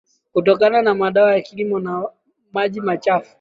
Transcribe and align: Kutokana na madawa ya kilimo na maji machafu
Kutokana 0.33 0.81
na 0.81 0.95
madawa 0.95 1.33
ya 1.35 1.41
kilimo 1.41 1.79
na 1.79 2.09
maji 2.53 2.81
machafu 2.81 3.29